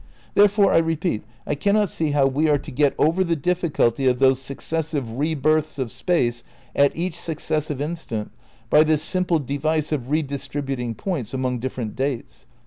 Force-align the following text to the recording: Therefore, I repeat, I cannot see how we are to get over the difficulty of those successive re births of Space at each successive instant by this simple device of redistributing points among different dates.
Therefore, 0.33 0.71
I 0.73 0.79
repeat, 0.79 1.21
I 1.45 1.53
cannot 1.53 1.91
see 1.91 2.09
how 2.09 2.25
we 2.25 2.49
are 2.49 2.57
to 2.57 2.71
get 2.71 2.95
over 2.97 3.23
the 3.23 3.35
difficulty 3.35 4.07
of 4.07 4.17
those 4.17 4.41
successive 4.41 5.19
re 5.19 5.35
births 5.35 5.77
of 5.77 5.91
Space 5.91 6.43
at 6.75 6.95
each 6.95 7.19
successive 7.19 7.79
instant 7.79 8.31
by 8.71 8.83
this 8.83 9.03
simple 9.03 9.37
device 9.37 9.91
of 9.91 10.09
redistributing 10.09 10.95
points 10.95 11.35
among 11.35 11.59
different 11.59 11.95
dates. 11.95 12.47